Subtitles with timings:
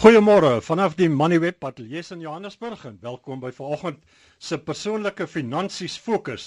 [0.00, 3.98] Goeiemôre vanaf die Moneyweb Ateljee in Johannesburg en welkom by vanoggend
[4.40, 6.46] se persoonlike finansies fokus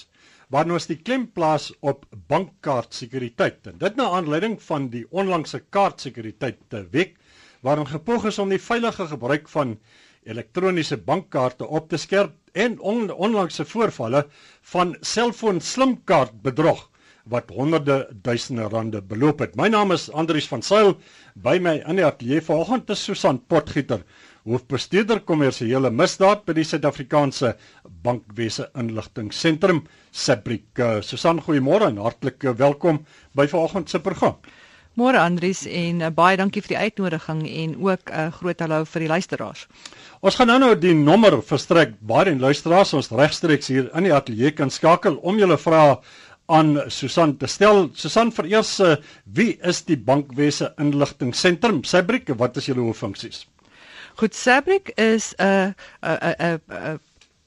[0.50, 3.68] waarin ons die klem plaas op bankkaartsekuriteit.
[3.70, 7.14] En dit na aanleiding van die onlangse kaartsekuriteit week
[7.62, 9.76] waarin gepoog is om die veilige gebruik van
[10.26, 14.26] elektroniese bankkaarte op te skerp en on, onlangse voorvalle
[14.74, 16.88] van selfoon slimkaart bedrog
[17.30, 19.56] wat honderde duisende rande beloop het.
[19.56, 20.94] My naam is Andrius van Sail
[21.34, 24.02] by my in die ateljee vanoggend is Susan Potgieter,
[24.44, 27.54] hoofbestuurder kommersiële misdaad by die Suid-Afrikaanse
[28.04, 30.68] Bankwese Inligtingseentrum SABRIK.
[30.76, 33.00] Uh, Susan, goeiemôre en hartlik welkom
[33.32, 34.36] by vanoggend se program.
[34.94, 38.84] Môre Andrius en uh, baie dankie vir die uitnodiging en ook 'n uh, groot hallo
[38.84, 39.66] vir die luisteraars.
[40.20, 44.14] Ons gaan nou nou die nommer verstrek baie en luisteraars ons regstreeks hier in die
[44.14, 45.98] ateljee kan skakel om julle vrae
[46.46, 47.88] aan Susan te stel.
[47.94, 51.82] Susan, vereers uh, wie is die bankwese inligtingseentrum?
[51.84, 53.46] Sabrik, wat is julle hooffunksies?
[54.20, 57.00] Goed, Sabrik is 'n 'n 'n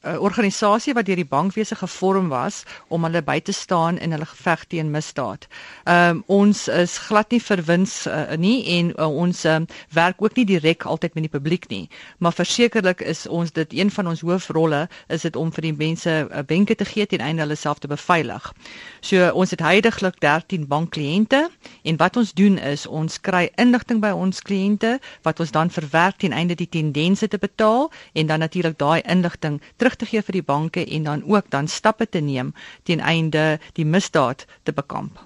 [0.07, 4.25] 'n organisasie wat deur die bankwese gevorm was om hulle by te staan in hulle
[4.25, 5.47] geveg teen misdaad.
[5.85, 10.45] Um, ons is glad nie verwins uh, nie en uh, ons um, werk ook nie
[10.45, 14.87] direk altyd met die publiek nie, maar versekerlik is ons dit een van ons hoofrolle
[15.07, 17.87] is dit om vir die mense uh, wenke te gee ten einde hulle self te
[17.87, 18.53] beveilig.
[19.01, 21.49] So ons het heidaglik 13 bankkliënte
[21.83, 24.97] en wat ons doen is ons kry inligting by ons kliënte
[25.27, 29.61] wat ons dan verwerk ten einde die tendense te betaal en dan natuurlik daai inligting
[29.75, 32.53] terug te gee vir die banke en dan ook dan stappe te neem
[32.83, 35.19] ten einde die misdaad te bekamp.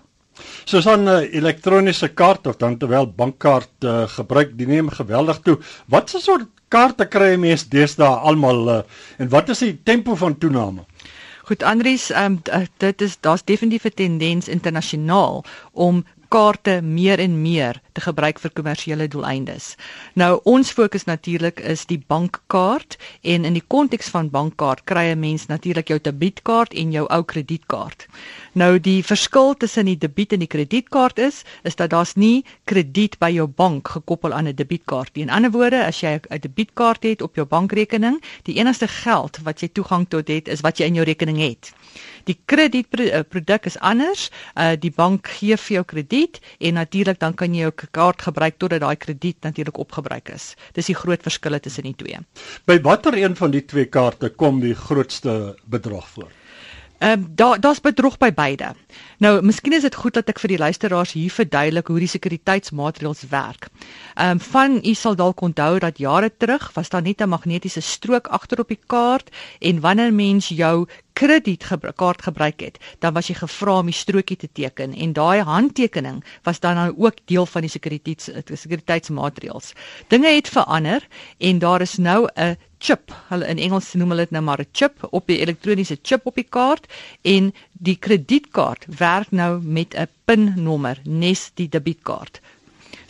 [0.65, 5.57] Soos 'n uh, elektroniese kaart of dan terwyl bankkaart uh, gebruik, die neem geweldig toe.
[5.87, 8.81] Wat se soort kaarte kry mense deesdae almal uh,
[9.17, 10.85] en wat is die tempo van toename?
[11.43, 12.39] Goed Andries, um,
[12.77, 18.51] dit is daar's definitief 'n tendens internasionaal om kaarte meer en meer te gebruik vir
[18.51, 19.75] kommersiële doeleindes.
[20.13, 25.19] Nou ons fokus natuurlik is die bankkaart en in die konteks van bankkaart kry 'n
[25.19, 28.07] mens natuurlik jou debietkaart en jou ou kredietkaart.
[28.53, 33.17] Nou die verskil tussen die debiet en die kredietkaart is is dat daar's nie krediet
[33.19, 35.23] by jou bank gekoppel aan 'n debietkaart nie.
[35.23, 39.59] In ander woorde, as jy 'n debietkaart het op jou bankrekening, die enigste geld wat
[39.61, 41.73] jy toegang tot het is wat jy in jou rekening het.
[42.23, 44.29] Die kredietproduk is anders.
[44.55, 48.57] Uh die bank gee vir jou krediet en natuurlik dan kan jy jou kaart gebruik
[48.57, 50.55] totdat daai krediet natuurlik opgebruik is.
[50.73, 52.19] Dis die groot verskille tussen die twee.
[52.65, 56.29] By watter een van die twee kaarte kom die grootste bedrag voor?
[57.01, 58.73] Ehm um, daar daar's bedrog by beide.
[59.17, 63.23] Nou, miskien is dit goed dat ek vir die luisteraars hier verduidelik hoe die sekuriteitsmaatreëls
[63.31, 63.69] werk.
[64.13, 67.81] Ehm um, van u sal dalk onthou dat jare terug was daar net 'n magnetiese
[67.81, 70.85] strook agter op die kaart en wanneer mens jou
[71.21, 76.23] kredietkaart gebruik het, dan was jy gevra om die strokie te teken en daai handtekening
[76.47, 78.31] was dan nou ook deel van die sekuriteits
[78.63, 79.73] sekuriteitsmaatreëls.
[80.09, 81.05] Dinge het verander
[81.37, 83.13] en daar is nou 'n chip.
[83.29, 86.35] Hulle in Engels noem hulle dit nou maar 'n chip op die elektroniese chip op
[86.35, 86.87] die kaart
[87.21, 92.41] en die kredietkaart werk nou met 'n PIN-nommer nes die debietkaart.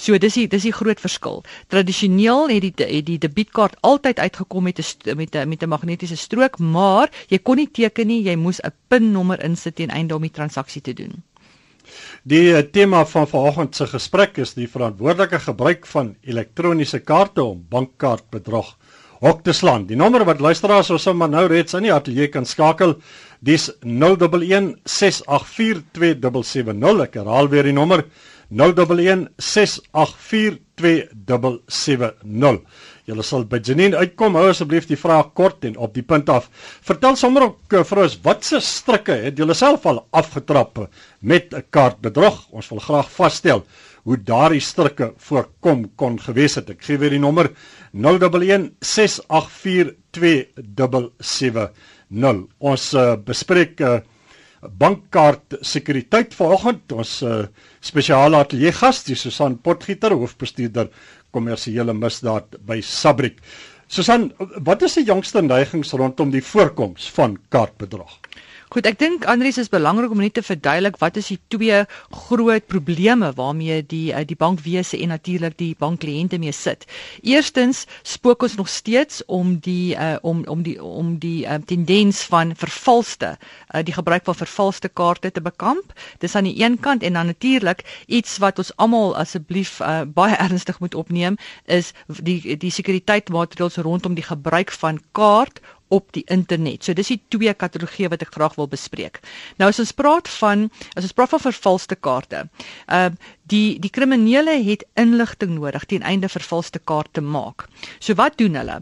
[0.01, 1.43] So dis die dis die groot verskil.
[1.69, 6.17] Tradisioneel het die het die debietkaart altyd uitgekom met 'n met 'n met 'n magnetiese
[6.17, 10.21] strook, maar jy kon nie teken nie, jy moes 'n PIN-nommer insit teen einde om
[10.21, 11.23] die transaksie te doen.
[12.23, 17.65] Die eh, tema van vanoggend se gesprek is die verantwoordelike gebruik van elektroniese kaarte om
[17.69, 18.77] bankkaartbedrog
[19.21, 19.85] hok te slaan.
[19.85, 22.95] Die nommer wat luisteraars ons sommer nou reeds in die ateljee kan skakel,
[23.39, 27.01] dis 011 684 2770.
[27.05, 28.05] Ek herhaal weer die nommer
[28.51, 32.61] 011 684 2770.
[33.07, 34.35] Julle sal by Janine uitkom.
[34.37, 36.49] Hou asseblief die vraag kort en op die punt af.
[36.85, 40.87] Vertel sommer ook eh, vir ons watse strikke het julle self al afgetrap
[41.19, 42.47] met 'n kaartbedrog?
[42.51, 43.63] Ons wil graag vasstel
[44.03, 46.69] hoe daardie strikke voorkom kon gewees het.
[46.69, 47.51] Ek gee weer die nommer
[47.93, 51.71] 011 684 2770.
[52.59, 53.99] Ons uh, bespreek uh,
[54.61, 57.43] bankkaart sekuriteit vanoggend ons uh,
[57.81, 60.91] spesiale ateljee gas die Susan Potgieter hoofbestuurder
[61.33, 63.39] kommersiële misdaad by Sabrik.
[63.91, 64.29] Susan,
[64.63, 68.19] wat is die jongste neigings rondom die voorkoms van kaartbedrog?
[68.71, 71.81] Goed, ek dink Andries is belangrik om net te verduidelik wat is die twee
[72.29, 76.85] groot probleme waarmee die eh, die bankwese en natuurlik die bankkliënte mee sit.
[77.19, 82.21] Eerstens spook ons nog steeds om die uh, om om die om die uh, tendens
[82.31, 85.91] van vervalste uh, die gebruik van vervalste kaarte te bekamp.
[86.23, 90.39] Dis aan die een kant en dan natuurlik iets wat ons almal asseblief uh, baie
[90.47, 91.35] ernstig moet opneem
[91.67, 91.91] is
[92.23, 95.59] die die sekuriteitsmaatreëls rondom die gebruik van kaart
[95.91, 96.83] op die internet.
[96.83, 99.19] So dis die twee kategorieë wat ek graag wil bespreek.
[99.59, 102.47] Nou as ons praat van as ons praat van vervalste kaarte.
[102.87, 107.65] Ehm uh, die die kriminele het inligting nodig teen einde vervalste kaarte te maak.
[107.99, 108.77] So wat doen hulle?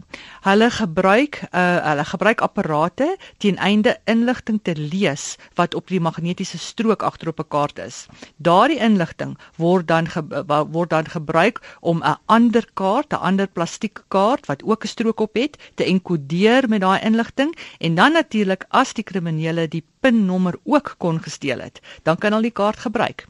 [0.46, 3.08] Hulle gebruik uh hulle gebruik apparate
[3.42, 8.06] teen einde inligting te lees wat op die magnetiese strook agterop 'n kaart is.
[8.36, 10.22] Daardie inligting word dan ge,
[10.70, 15.20] word dan gebruik om 'n ander kaart, 'n ander plastieke kaart wat ook 'n strook
[15.20, 20.58] op het, te enkodeer met daai inligting en dan natuurlik as die kriminele die pinnommer
[20.64, 23.26] ook kon gesteel het, dan kan hulle die kaart gebruik.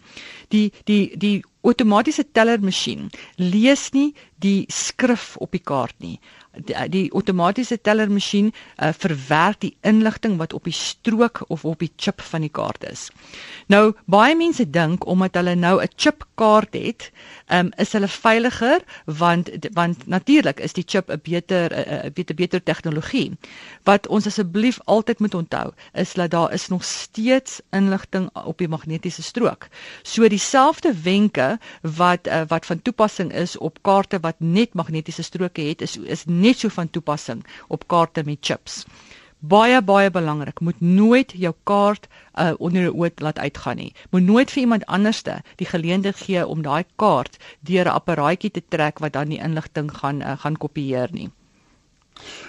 [0.48, 6.16] Die die die outomatiese tellermasjien lees nie die skrif op die kaart nie
[6.56, 11.90] die, die outomatiese tellermasjien uh, verwerk die inligting wat op die strook of op die
[11.96, 13.08] chip van die kaart is.
[13.70, 17.10] Nou baie mense dink omdat hulle nou 'n chip kaart het,
[17.48, 22.62] um, is hulle veiliger want want natuurlik is die chip 'n beter 'n beter beter
[22.62, 23.32] tegnologie.
[23.84, 28.68] Wat ons asseblief altyd moet onthou is dat daar is nog steeds inligting op die
[28.68, 29.68] magnetiese strook.
[30.02, 31.58] So dieselfde wenke
[31.96, 36.24] wat uh, wat van toepassing is op kaarte wat net magnetiese stroke het is is
[36.26, 38.84] net so van toepassing op kaarte met chips.
[39.40, 43.92] Baie baie belangrik, moet nooit jou kaart uh, onder 'n oot laat uitgaan nie.
[44.10, 48.62] Moet nooit vir iemand anderste die geleentheid gee om daai kaart deur 'n apparaatjie te
[48.68, 51.30] trek wat dan die inligting gaan uh, gaan kopieer nie.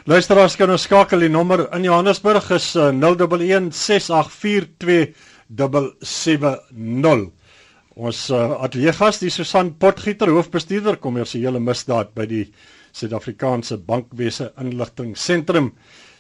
[0.10, 5.12] Luisteraars kan ons skakel die nommer in Johannesburg is uh, 011 684
[5.52, 7.32] 2770.
[8.02, 12.46] Ons uh, ateljee gas, die Susan Potgieter, hoofbestuurder kommersiële misdaad by die
[12.96, 15.72] Suid-Afrikaanse Bankwese Inligting Sentrum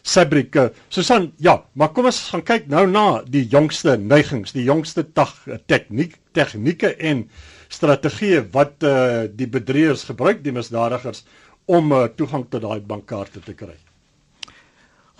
[0.03, 0.71] Sabrike.
[0.89, 6.17] Susan, ja, maar kom ons gaan kyk nou na die jongste neigings, die jongste tegniek,
[6.37, 7.25] tegnieke en
[7.71, 11.23] strategieë wat eh uh, die bedrieërs gebruik, die misdadigers
[11.65, 13.77] om uh, toegang tot daai bankkaarte te kry.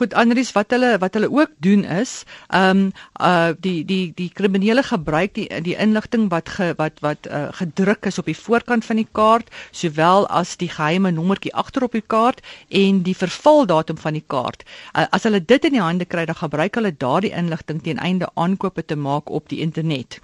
[0.01, 4.31] Goed Andries wat hulle wat hulle ook doen is ehm um, uh die die die
[4.33, 8.85] kriminele gebruik die die inligting wat ge, wat wat uh, gedruk is op die voorkant
[8.85, 13.97] van die kaart sowel as die geheime nommertjie agter op die kaart en die vervaldatum
[13.97, 14.65] van die kaart.
[14.97, 18.31] Uh, as hulle dit in die hande kry dan gebruik hulle daardie inligting teen einde
[18.33, 20.17] aankope te maak op die internet.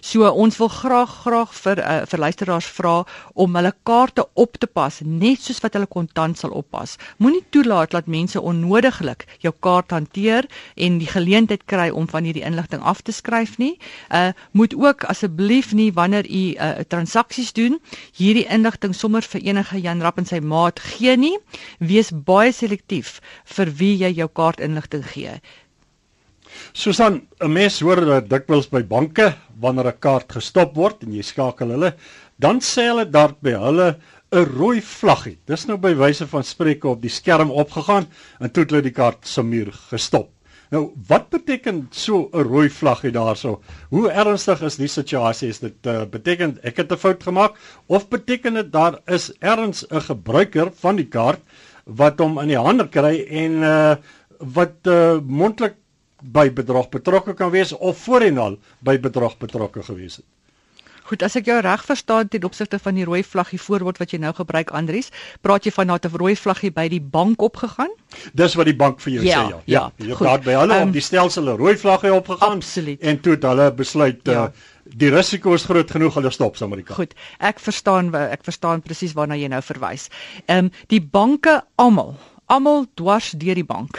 [0.00, 2.94] So ons wil graag graag vir uh, vir luisteraars vra
[3.32, 6.98] om hulle kaarte op te pas net soos wat hulle kontant sal oppas.
[7.16, 12.44] Moenie toelaat dat mense onnodiglik jou kaart hanteer en die geleentheid kry om van hierdie
[12.44, 13.78] inligting af te skryf nie.
[14.10, 17.80] Uh moet ook asseblief nie wanneer u uh transaksies doen
[18.16, 21.36] hierdie inligting sommer vir enige Jan Rapp en sy maat gee nie.
[21.78, 23.20] Wees baie selektief
[23.56, 25.40] vir wie jy jou kaart inligting gee.
[26.72, 31.68] Susan, 'n mens hoor dikwels by banke wanneer 'n kaart gestop word en jy skakel
[31.74, 31.94] hulle,
[32.38, 33.88] dan sê hulle daar by hulle
[34.32, 35.38] 'n rooi vlaggie.
[35.46, 38.06] Dis nou by wyse van spreke op die skerm opgegaan
[38.40, 40.30] en toe het hulle die kaart se muur gestop.
[40.72, 43.60] Nou, wat beteken so 'n rooi vlaggie daarso?
[43.90, 45.48] Hoe ernstig is die situasie?
[45.48, 49.84] Is dit uh, beteken ek het 'n fout gemaak of beteken dit daar is erns
[49.90, 51.40] 'n gebruiker van die kaart
[51.84, 53.96] wat hom in die hande kry en uh,
[54.38, 55.76] wat uh, mondelik
[56.22, 60.24] by bedrog betrokke kan wees of voorheen al by bedrog betrokke gewees het?
[61.08, 64.20] Goed, as ek jou reg verstaan ten opsigte van die rooi vlaggie voorbeeld wat jy
[64.22, 65.10] nou gebruik Andries,
[65.40, 67.90] praat jy van 'n rooi vlaggie by die bank opgegaan?
[68.32, 69.62] Dis wat die bank vir jou ja, sê ja.
[69.64, 72.56] Ja, ja jy praat by hulle um, om die stelsel 'n rooi vlaggie opgegaan.
[72.56, 73.00] Absoluut.
[73.00, 74.44] En toe het hulle besluit ja.
[74.44, 74.50] uh,
[74.84, 76.94] die risiko is groot genoeg hulle stop Amerika.
[76.94, 80.08] Goed, ek verstaan ek verstaan presies waarna jy nou verwys.
[80.46, 82.16] Ehm um, die banke almal
[82.52, 83.98] almal dwars deur die bank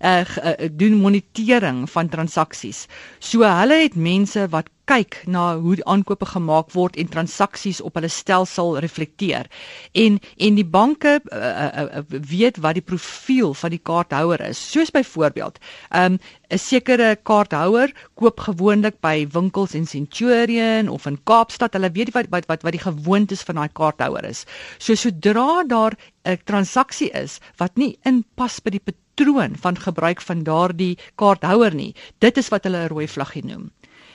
[0.00, 2.86] uh, uh, doen monitering van transaksies.
[3.18, 8.10] So hulle het mense wat kyk na hoe aankope gemaak word en transaksies op hulle
[8.10, 9.46] stelsel reflekteer.
[9.94, 14.58] En en die banke uh, uh, uh, weet wat die profiel van die kaarthouer is.
[14.72, 15.60] Soos byvoorbeeld,
[15.94, 16.18] um,
[16.50, 21.74] 'n sekere kaarthouer koop gewoonlik by winkels in Centurion of in Kaapstad.
[21.78, 24.44] Hulle weet wat wat wat, wat die gewoontes van daai kaarthouer is.
[24.78, 25.94] So sodra daar
[26.24, 31.94] 'n transaksie is wat nie inpas by die patroon van gebruik van daardie kaarthouer nie,
[32.18, 33.70] dit is wat hulle 'n rooi vlaggie noem.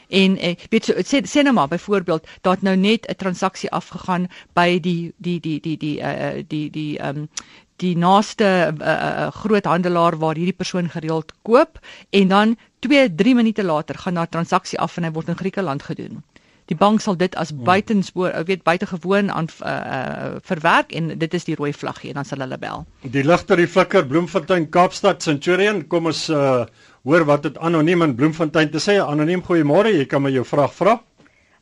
[0.07, 4.27] En eh, weet so sê sê nou maar byvoorbeeld dat nou net 'n transaksie afgegaan
[4.53, 7.29] by die die die die die uh die die ehm um,
[7.75, 13.35] die naaste uh, uh, groot handelaar waar hierdie persoon gereeld koop en dan 2 3
[13.35, 16.24] minute later gaan daar transaksie af en hy word in Griekeland gedoen.
[16.65, 17.65] Die bank sal dit as hmm.
[17.67, 22.21] buitenspoor, ek weet buitengewoon aan uh, uh, verwerk en dit is die rooi vlaggie en
[22.21, 22.85] dan sal hulle bel.
[23.03, 26.65] Die ligter die flikker Bloemfontein Kaapstad Centurion kom ons uh,
[27.05, 28.97] hoor wat dit anoniem in Bloemfontein te sê.
[29.01, 29.93] Anoniem, goeiemôre.
[29.93, 30.97] Jy kan my jou vraag vra.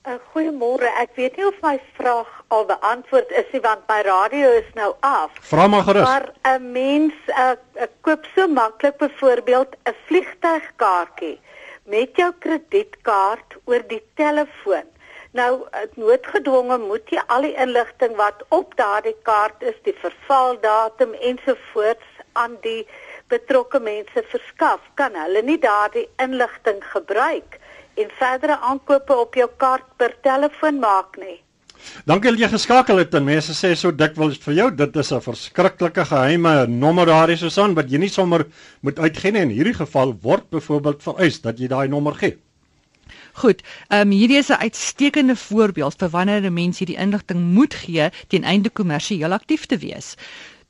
[0.03, 0.89] Uh, Goeiemôre.
[1.00, 4.89] Ek weet nie of my vraag al beantwoord is nie want my radio is nou
[5.07, 5.35] af.
[5.47, 6.07] Vra maar gerus.
[6.07, 11.39] Maar 'n mens uh, uh, koop so maklik byvoorbeeld 'n vliegtuigkaartjie
[11.83, 14.88] met jou kredietkaart oor die telefoon.
[15.31, 15.63] Nou,
[15.95, 22.57] noodgedwonge moet jy al die inligting wat op daardie kaart is, die vervaldatum ensovoorts aan
[22.62, 22.88] die
[23.34, 24.82] betrokke mense verskaf.
[25.00, 27.60] Kan hulle nie daardie inligting gebruik
[28.02, 31.40] en verdere aankope op jou kaart per telefoon maak nie.
[32.08, 35.22] Dankie dat jy geskakel het en mense sê so dikwels vir jou dit is 'n
[35.22, 38.46] verskriklike geheime nommer daardie Susan wat jy nie sommer
[38.82, 42.38] moet uitgee nie in hierdie geval word byvoorbeeld vereis dat jy daai nommer gee.
[43.34, 47.74] Goed, ehm um, hierdie is 'n uitstekende voorbeeld vir wanneer 'n mens hierdie inligting moet
[47.74, 50.16] gee ten einde kommersieel aktief te wees.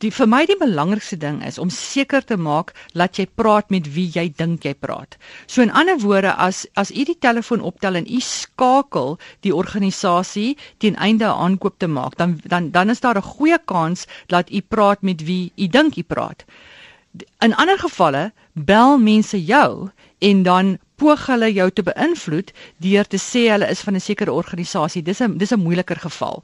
[0.02, 3.88] Die vir my die belangrikste ding is om seker te maak dat jy praat met
[3.96, 5.18] wie jy dink jy praat.
[5.48, 10.58] So in ander woorde as as u die telefoon optel en u skakel die organisasie
[10.78, 14.52] ten einde 'n aankoop te maak, dan dan dan is daar 'n goeie kans dat
[14.52, 16.46] u praat met wie u dink u praat.
[17.40, 22.52] In ander gevalle bel mense jou en dan poog hulle jou te beïnvloed
[22.86, 25.04] deur te sê hulle is van 'n sekere organisasie.
[25.04, 26.44] Dis 'n dis 'n moeiliker geval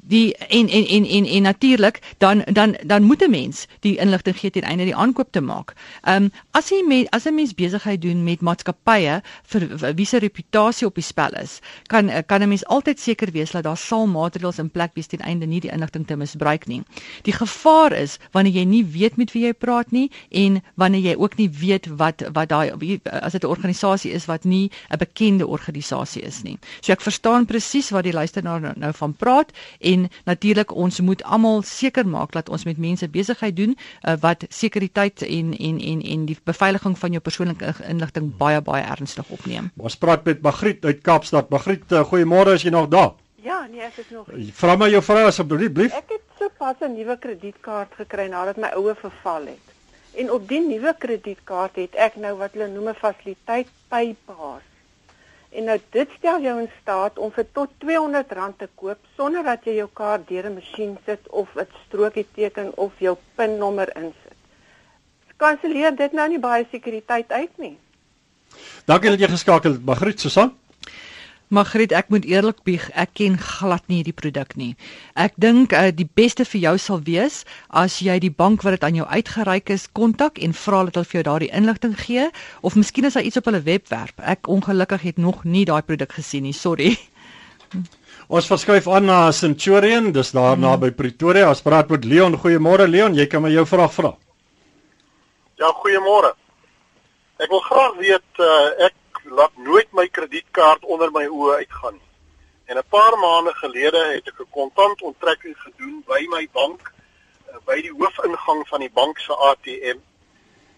[0.00, 4.38] die en en en en, en natuurlik dan dan dan moet 'n mens die inligting
[4.38, 5.74] gee ten einde die aankoop te maak.
[6.02, 10.06] Ehm um, as jy met as 'n mens besigheid doen met maatskappye vir, vir wie
[10.06, 13.76] se reputasie op die spel is, kan kan 'n mens altyd seker wees dat daar
[13.76, 16.82] sal maatreëls in plek wees ten einde nie die inligting te misbruik nie.
[17.22, 21.14] Die gevaar is wanneer jy nie weet met wie jy praat nie en wanneer jy
[21.16, 22.70] ook nie weet wat wat daai
[23.04, 26.58] as dit 'n organisasie is wat nie 'n bekende organisasie is nie.
[26.80, 31.22] So ek verstaan presies wat die luisteraar nou, nou van praat en natuurlik ons moet
[31.22, 36.02] almal seker maak dat ons met mense besigheid doen uh, wat sekuriteit en en en
[36.02, 39.70] en die beveiliging van jou persoonlike inligting baie baie ernstig opneem.
[39.76, 41.50] Ons praat met Magriet uit Kaapstad.
[41.50, 43.12] Magriet, uh, goeiemôre as jy nog daar.
[43.42, 44.28] Ja, nee, ek is nog.
[44.54, 45.94] Vra my jou vrae asseblief.
[45.98, 49.66] Ek het sopas 'n nuwe kredietkaart gekry nadat my oue verval het.
[50.14, 54.71] En op die nuwe kredietkaart het ek nou wat hulle noem 'n fasiliteit PayPass.
[55.52, 59.64] En nou dit stel jou in staat om vir tot R200 te koop sonder dat
[59.68, 64.38] jy jou kaart deur 'n masjien sit of 'n strokie teken of jou PIN-nommer insit.
[65.36, 67.78] Kanselleer dit nou nie baie sekuriteit uit nie.
[68.84, 70.54] Dankie dat jy geskakel het, Magriet Susan.
[71.52, 74.70] Magriet, ek moet eerlik bieg, ek ken glad nie hierdie produk nie.
[75.20, 78.86] Ek dink uh, die beste vir jou sal wees as jy die bank wat dit
[78.88, 82.24] aan jou uitgereik is kontak en vra dat hulle vir jou daardie inligting gee
[82.64, 84.16] of miskien is daar iets op hulle webwerf.
[84.24, 86.94] Ek ongelukkig het nog nie daai produk gesien nie, sorry.
[88.32, 90.64] Ons verskuif aan na Centurion, dis daar hmm.
[90.64, 91.50] naby Pretoria.
[91.52, 92.38] Ons praat met Leon.
[92.40, 94.14] Goeiemôre Leon, jy kan my jou vraag vra.
[95.60, 96.32] Ja, goeiemôre.
[97.44, 102.10] Ek wil graag weet uh, ek laat nooit my kredietkaart onder my oë uitgaan nie.
[102.64, 106.92] En 'n paar maande gelede het ek 'n kontant onttrekking gedoen by my bank
[107.46, 109.98] eh, by die hoofingang van die bank se ATM.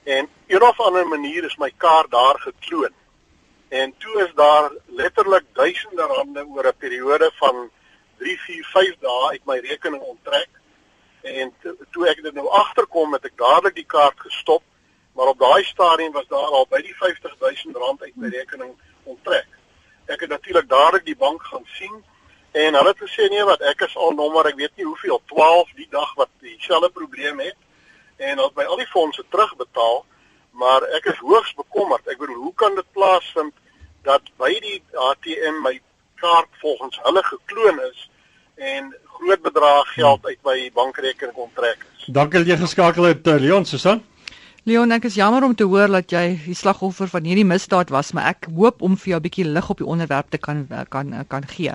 [0.04, 2.94] En een of ander manier is my kaart daar gekloon.
[3.68, 7.70] En toe is daar letterlik duisende rande oor 'n periode van
[8.18, 10.48] 3, 4, 5 dae uit my rekening onttrek.
[11.22, 11.54] En
[11.90, 14.62] toe ek dit nou agterkom, het ek dadelik die kaart gestop
[15.14, 19.46] maar op daai stadium was daar al by die 50000 rand uit my rekening onttrek.
[20.06, 22.02] Ek het natuurlik dadelik die bank gaan sien
[22.52, 25.70] en hulle het gesê nee wat ek is al nommer ek weet nie hoeveel 12
[25.78, 27.56] die dag wat dieselfde probleem het
[28.16, 30.04] en hulle het my al die fondse terugbetaal
[30.54, 32.06] maar ek is hoogs bekommerd.
[32.06, 33.54] Ek bedoel hoe kan dit plaasvind
[34.06, 34.78] dat by die
[35.10, 35.78] ATM my
[36.22, 38.08] kaart volgens hulle gekloon is
[38.54, 42.06] en groot bedrae geld uit my bankrekening onttrek is.
[42.06, 44.02] Dankie dat jy geskakel het eh, Leon Susan.
[44.64, 48.14] Leon, ek is jammer om te hoor dat jy die slagoffer van hierdie misdaad was,
[48.16, 51.12] maar ek hoop om vir jou 'n bietjie lig op die onderwerp te kan kan
[51.28, 51.74] kan gee.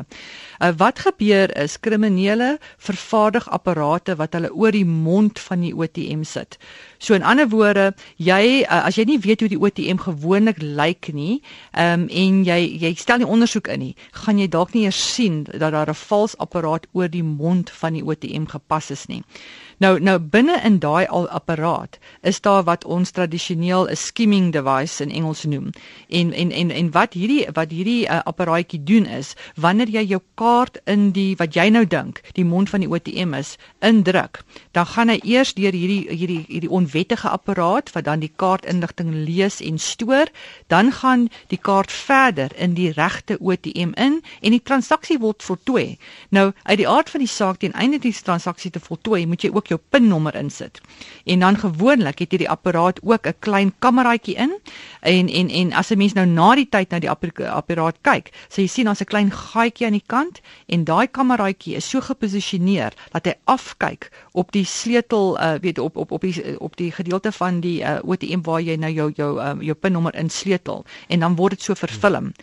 [0.59, 6.23] Uh, wat gebeur is kriminele vervaardig apparate wat hulle oor die mond van die ATM
[6.23, 6.57] sit.
[6.97, 11.13] So in ander woorde, jy uh, as jy nie weet hoe die ATM gewoonlik lyk
[11.13, 11.43] nie,
[11.77, 15.13] ehm um, en jy jy stel nie ondersoek in nie, gaan jy dalk nie eers
[15.13, 19.21] sien dat daar 'n vals apparaat oor die mond van die ATM gepas is nie.
[19.79, 25.03] Nou nou binne in daai al apparaat is daar wat ons tradisioneel 'n skimming device
[25.03, 25.69] in Engels noem.
[26.09, 30.21] En en en en wat hierdie wat hierdie uh, apparaatjie doen is wanneer jy jou
[30.35, 34.85] kaart in die wat jy nou dink die mond van die ATM is indruk, dan
[34.85, 39.79] gaan hy eers deur hierdie hierdie hierdie onwettige apparaat wat dan die kaartinligting lees en
[39.79, 40.27] stoor,
[40.67, 45.97] dan gaan die kaart verder in die regte ATM in en die transaksie word voltooi.
[46.29, 49.49] Nou uit die aard van die saak teen einde die transaksie te voltooi, moet jy
[49.55, 50.81] ook jou pinnommer insit.
[51.25, 54.53] En dan gewoonlik het hierdie apparaat ook 'n klein kameraatjie in
[55.01, 58.61] en en en as 'n mens nou na die tyd na die apparaat kyk, sê
[58.61, 62.93] jy sien daar's 'n klein gaatjie aan die kant en daai kameraatjie is so geposisioneer
[63.11, 67.31] dat hy afkyk op die sleutel uh weet op op op die op die gedeelte
[67.31, 71.35] van die uh, ATM waar jy nou jou jou um, jou pinnommer insleutel en dan
[71.35, 72.33] word dit so vervilm.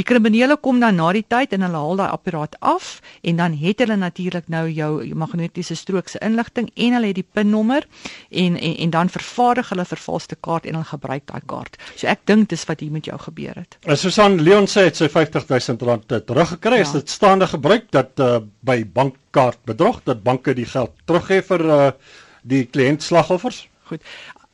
[0.00, 2.86] Die kriminele kom dan na die tyd en hulle haal daai apparaat af
[3.20, 4.92] en dan het hulle natuurlik nou jou
[5.22, 7.84] magnetiese strook se inligting en hulle het die pinnommer
[8.30, 11.76] en, en en dan vervaardig hulle vervalste kaart en hulle gebruik daai kaart.
[12.00, 13.76] So ek dink dis wat hier met jou gebeur het.
[13.84, 16.80] En Susan Leon sê het sy 50000 rand teruggekry.
[16.80, 16.88] Ja.
[16.88, 21.66] Is dit staande gebruik dat uh, by bankkaart bedrog dat banke die geld teruggee vir
[21.66, 21.92] uh,
[22.40, 23.66] die kliëntslagoffers?
[23.92, 24.06] Goed.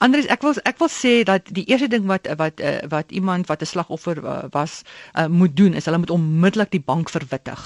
[0.04, 3.48] Andries, ek wil ek wil sê dat die eerste ding wat wat uh, wat iemand
[3.48, 4.82] wat 'n slagoffer uh, was
[5.16, 7.62] uh, moet doen is hulle moet onmiddellik die bank verwittig.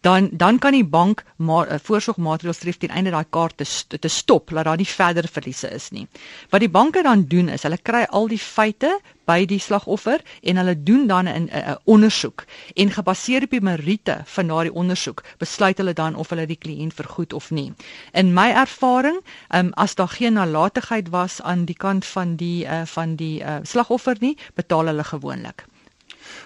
[0.00, 4.08] Dan dan kan die bank maar uh, voorsorgmaatreëls tref ten einde daai kaart te, te
[4.08, 6.06] stop dat daar nie verdere verliese is nie.
[6.50, 10.60] Wat die banke dan doen is hulle kry al die feite by die slagoffer en
[10.60, 15.78] hulle doen dan 'n 'n ondersoek en gebaseer op die meriete van daardie ondersoek besluit
[15.78, 17.72] hulle dan of hulle die kliënt vergoed of nie.
[18.12, 19.20] In my ervaring,
[19.54, 23.56] um, as daar geen nalatigheid was aan die kant van die uh, van die uh,
[23.62, 25.64] slagoffer nie, betaal hulle gewoonlik.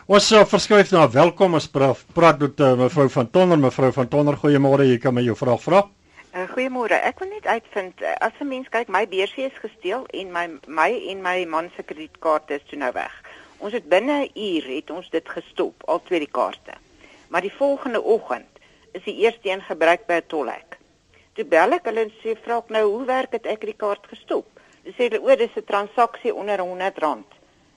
[0.06, 4.36] Ons sal verskuif na welkom as praat met uh, mevrou van Tonner, mevrou van Tonner,
[4.36, 5.82] goeiemôre, jy kan my jou vraag vra.
[6.56, 6.96] Goeiemôre.
[7.04, 10.44] Ek wil net uitvind uh, as 'n mens kyk, my beursie is gesteel en my
[10.64, 13.12] my en my man se kredietkaart is toe nou weg.
[13.60, 16.72] Ons het binne 'n uur het ons dit gestop, al twee die kaarte.
[17.28, 18.48] Maar die volgende oggend
[18.92, 20.78] is die eerste een gebruik by 'n tolhek.
[21.34, 24.06] Toe bel ek hulle en sê vra ek nou hoe werk dit ek die kaart
[24.06, 24.48] gestop?
[24.82, 27.28] Hulle sê hulle o, dis 'n transaksie onder R100.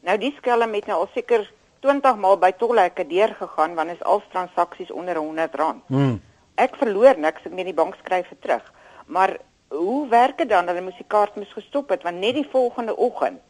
[0.07, 4.23] Nou die skelm het nou al seker 20 maal by tolhekke deurgegaan want is al
[4.31, 5.83] transaksies onder R100.
[5.87, 6.28] Hmm
[6.59, 8.65] ek verloor niks, ek net die bank skryf vir terug.
[9.07, 9.37] Maar
[9.73, 10.67] hoe werk dit dan?
[10.67, 13.41] Hulle moes die kaart mis gestop het want net die volgende oggend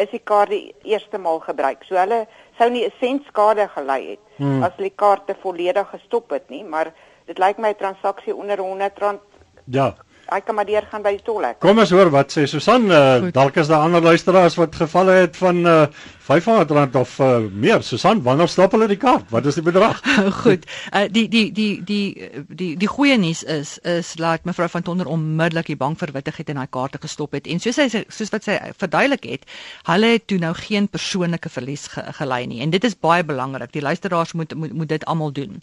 [0.00, 1.84] is die kaart die eerste maal gebruik.
[1.88, 2.24] So hulle
[2.58, 4.62] sou nie 'n sent skade gely het hmm.
[4.62, 6.92] as hulle die kaarte volledig gestop het nie, maar
[7.26, 9.20] dit lyk my 'n transaksie onder R100.
[9.64, 9.94] Ja.
[10.32, 11.58] Ek kan maar deur gaan by die tolhek.
[11.60, 15.36] Kom ons hoor wat sê Susan, uh, dalk is daar ander luisteraars wat gevalle het
[15.36, 15.86] van uh,
[16.24, 17.82] R500 of uh, meer.
[17.82, 19.26] Susan, wanneer stap hulle die kaart?
[19.28, 19.98] Wat is die bedrag?
[20.44, 20.62] Goed.
[20.88, 25.10] Uh, die die die die die die goeie nuus is is laat mevrou van Tonder
[25.12, 27.44] onmiddellik die bank verwittig het en hy kaarte gestop het.
[27.44, 29.44] En soos hy soos wat sy verduidelik het,
[29.90, 32.62] hulle het toe nou geen persoonlike verlies ge, gelei nie.
[32.64, 33.74] En dit is baie belangrik.
[33.76, 35.60] Die luisteraars moet moet, moet dit almal doen.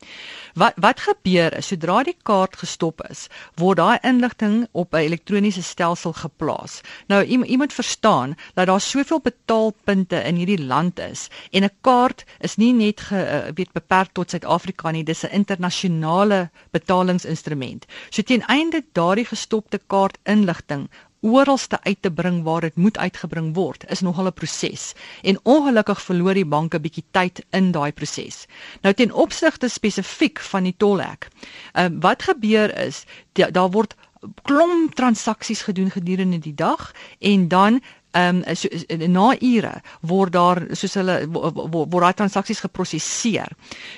[0.54, 3.26] Wat wat gebeur is sodra die kaart gestop is,
[3.58, 6.82] word daai inligting op 'n elektroniese stelsel geplaas.
[7.10, 12.26] Nou iemand verstaan dat daar soveel betaalpunte in hierdie die land is en 'n kaart
[12.40, 17.86] is nie net ge, uh, weet beperk tot Suid-Afrika nie, dis 'n internasionale betalingsinstrument.
[18.10, 20.90] So teen einde daardie gestopte kaart inligting
[21.22, 26.02] oralste uit te bring waar dit moet uitgebring word is nogal 'n proses en ongelukkig
[26.02, 28.46] verloor die banke bietjie tyd in daai proses.
[28.82, 31.28] Nou ten opsigte spesifiek van die tolhek.
[31.74, 33.96] Ehm uh, wat gebeur is daar word
[34.42, 37.82] klomp transaksies gedoen gedurende die dag en dan
[38.12, 38.68] ehm um, so,
[39.08, 43.48] na ure word daar soos hulle word daai transaksies geprosesseer.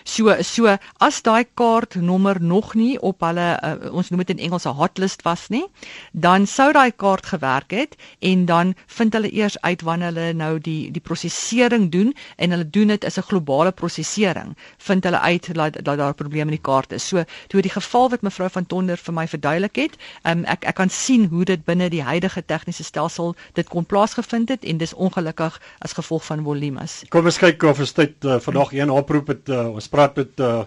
[0.03, 4.67] So so as daai kaartnommer nog nie op hulle uh, ons noem dit in Engels
[4.69, 5.65] 'n hotlist was nie,
[6.11, 10.59] dan sou daai kaart gewerk het en dan vind hulle eers uit wanneer hulle nou
[10.59, 14.55] die die prosesering doen en hulle doen dit is 'n globale prosesering.
[14.77, 17.07] Vind hulle uit dat dat daar probleme in die kaart is.
[17.07, 20.65] So toe die geval wat mevrou van Tonder vir my verduidelik het, ehm um, ek
[20.65, 24.63] ek kan sien hoe dit binne die huidige tegniese stelsel dit kon plaas plaasgevind het
[24.67, 27.03] en dis ongelukkig as gevolg van volumes.
[27.09, 30.43] Kom ons kyk of ons tyd uh, vandag een oproep het uh, ons praat met
[30.43, 30.63] uh,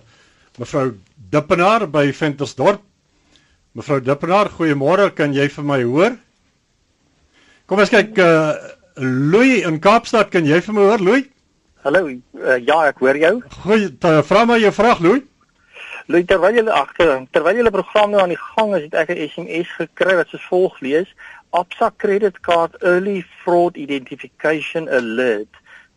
[0.58, 0.94] mevrou
[1.30, 2.80] Dippenaar by Ventersdorp.
[3.76, 6.16] Mevrou Dippenaar, goeiemôre, kan jy vir my hoor?
[7.68, 8.54] Kom ons kyk uh,
[8.96, 11.28] Louis in Kaapstad, kan jy vir my hoor, Louis?
[11.84, 13.34] Hallo, uh, ja, ek hoor jou.
[13.66, 15.26] Goeie, vra my jou vraag, Louis.
[16.06, 19.10] Louis, terwyl jy agter, terwyl jy die program nou aan die gang is, het ek
[19.10, 21.10] 'n SMS gekry wat soos volg lees:
[21.50, 25.48] Absa credit card early fraud identification alert.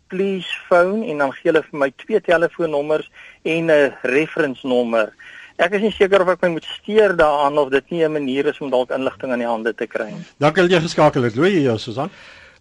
[0.07, 3.11] Please phone en dan gee hulle vir my twee telefoonnommers
[3.43, 5.13] en 'n reference nommer.
[5.57, 8.45] Ek is nie seker of ek my moet steur daaraan of dit nie 'n manier
[8.45, 10.25] is om dalk inligting aan die hande te kry nie.
[10.37, 11.35] Dankie dat jy geskakel het.
[11.35, 12.09] Louis, ja, Susan.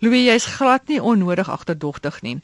[0.00, 2.36] Louis, jy's glad nie onnodig agterdogtig nie.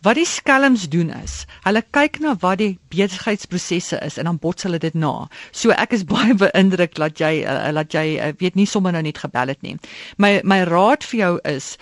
[0.00, 4.64] Wat die skelms doen is, hulle kyk na wat die besigheidsprosesse is en dan bots
[4.64, 5.28] hulle dit na.
[5.52, 9.04] So ek is baie beïndruk dat jy uh, dat jy uh, weet nie sommer nou
[9.04, 9.76] net gebel het nie.
[10.16, 11.74] My my raad vir jou is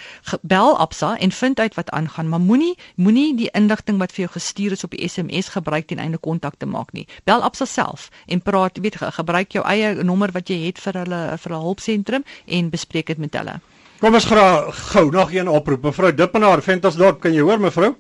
[0.43, 4.35] bel Absa en vind uit wat aangaan, maar moenie moenie die inligting wat vir jou
[4.35, 7.07] gestuur is op die SMS gebruik ten einde kontak te maak nie.
[7.31, 11.27] Bel Absa self en praat, weet gebruik jou eie nommer wat jy het vir hulle
[11.39, 13.61] vir 'n hulpsentrum en bespreek dit met hulle.
[14.01, 15.83] Kom ons graag gou nog een oproep.
[15.85, 17.91] Mevrou Dippenaar, Ventersdorp, kan jy hoor mevrou?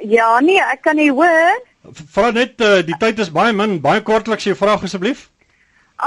[0.00, 1.60] Ja, nee, ek kan nie hoor.
[2.14, 5.26] Vra net uh, die tyd is baie min, baie kortliks jy vra asseblief.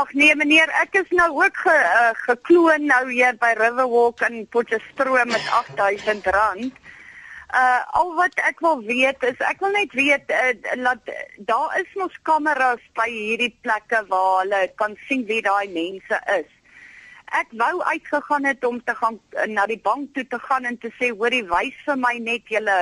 [0.02, 4.48] Ag nee meneer, ek is nou ook ge, uh, gekloon nou hier by Riverwalk in
[4.50, 6.74] Potchefstroom met R8000.
[7.54, 10.52] Uh al wat ek wil weet is ek wil net weet uh,
[10.86, 11.14] dat
[11.50, 16.50] daar is mos kameras by hierdie plekke waar hulle kan sien wie daai mense is.
[17.30, 20.78] Ek wou uitgegaan het om te gaan uh, na die bank toe te gaan en
[20.78, 22.78] te sê hoorie wys vir my net julle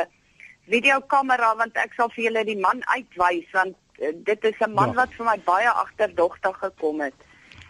[0.72, 4.94] videokamera want ek sal vir julle die man uitwys want uh, dit is 'n man
[4.96, 5.04] ja.
[5.04, 7.27] wat vir my baie agterdogtig gekom het.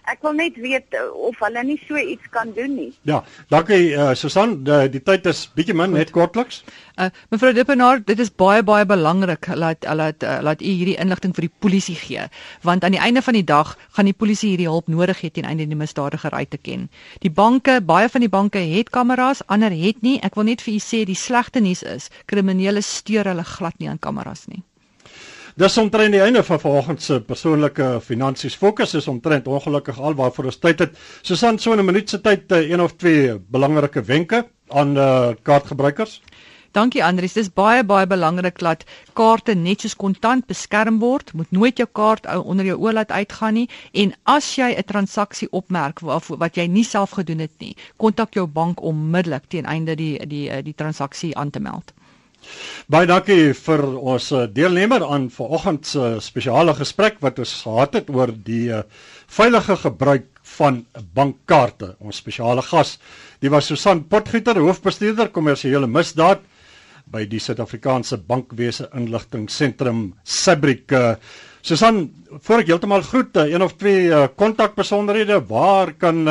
[0.07, 2.91] Ek wil net weet uh, of hulle nie so iets kan doen nie.
[3.09, 3.17] Ja,
[3.51, 6.61] dankie uh, Susan, die, die tyd is bietjie min net kortliks.
[6.95, 11.35] Uh, mevrou Dippenaar, dit is baie baie belangrik dat laat uh, laat u hierdie inligting
[11.35, 12.29] vir die polisie gee,
[12.63, 15.49] want aan die einde van die dag gaan die polisie hierdie hulp nodig hê ten
[15.49, 16.87] einde die misdadiger uit te ken.
[17.25, 20.21] Die banke, baie van die banke het kameras, ander het nie.
[20.23, 23.91] Ek wil net vir u sê die slegte nuus is, kriminele steur hulle glad nie
[23.91, 24.63] aan kameras nie.
[25.57, 30.51] Dis omtrent die einde van vanoggend se persoonlike finansies fokus is omtrent ongelukkig al waarvoor
[30.51, 30.99] ons tyd het.
[31.25, 36.21] Susan so 'n minuut se tyd uh, een of twee belangrike wenke aan uh, kaartgebruikers.
[36.71, 41.33] Dankie Andries, dis baie baie belangrik dat kaarte net soos kontant beskerm word.
[41.33, 45.49] Moet nooit jou kaart onder jou oë laat uitgaan nie en as jy 'n transaksie
[45.51, 49.95] opmerk wat wat jy nie self gedoen het nie, kontak jou bank onmiddellik ten einde
[49.95, 51.93] die die die, die transaksie aan te meld.
[52.87, 58.11] Baie dankie vir ons eh, deelnemer aan vanoggend se spesiale gesprek wat ons gehad het
[58.15, 58.85] oor die eh,
[59.27, 60.77] veilige gebruik van
[61.17, 61.89] bankkaarte.
[61.99, 62.93] Ons spesiale gas,
[63.43, 66.45] die was Susan Potgieter, hoofbestuurder kommersiële misdaad
[67.11, 70.87] by die Suid-Afrikaanse Bankwese Inligtingseentrum Sabrik.
[70.95, 71.13] Eh,
[71.67, 72.05] Susan,
[72.47, 74.07] voor ek heeltemal groet, een of twee
[74.39, 76.21] kontakbesonderhede, waar kan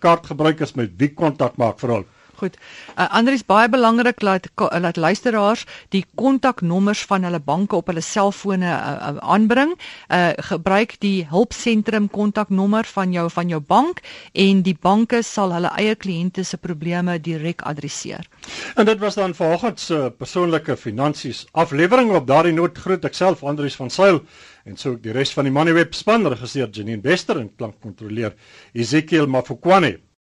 [0.00, 2.15] kaartgebruikers met wie kontak maak vir hulp?
[2.36, 2.56] Goed.
[2.96, 8.68] Uh, Andries baie belangrik laat laat luisteraars die kontaknommers van hulle banke op hulle selfone
[8.68, 9.72] uh, uh, aanbring.
[10.08, 15.72] Uh, gebruik die hulpsentrum kontaknommer van jou van jou bank en die banke sal hulle
[15.80, 18.28] eie kliënte se probleme direk adresseer.
[18.76, 23.44] En dit was dan vanoggend se persoonlike finansies aflewering op daardie noot groet ek self
[23.44, 24.20] Andries van Sail
[24.66, 28.34] en sou ek die res van die Moneyweb span regisseur Janine Bester en klankkontroleer
[28.74, 29.96] Ezekiel Mafukwane.